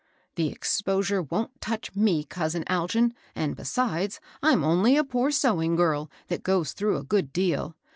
^^ 0.01 0.03
The 0.33 0.47
exposure 0.49 1.21
wont 1.21 1.61
touch 1.61 1.93
^ne, 1.93 2.25
cousdn 2.27 2.63
Algin; 2.65 3.11
and 3.35 3.55
besides, 3.55 4.19
I'm 4.41 4.63
only 4.63 4.97
a 4.97 5.03
poor 5.03 5.29
sewing 5.29 5.75
girl 5.75 6.09
that 6.27 6.41
goes 6.41 6.73
through 6.73 6.97
a 6.97 7.03
good 7.03 7.31
deal. 7.31 7.75